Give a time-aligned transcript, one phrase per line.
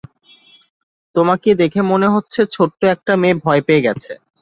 [1.15, 4.11] তোমাকে দেখে মনে হচ্ছে ছোট্ট একটা মেয়ে ভয় পেয়ে গেছে।